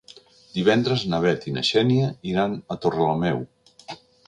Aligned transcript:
Divendres 0.53 1.03
na 1.11 1.19
Bet 1.25 1.45
i 1.51 1.53
na 1.59 1.65
Xènia 1.69 2.09
iran 2.33 2.57
a 2.77 2.81
Torrelameu. 2.87 3.47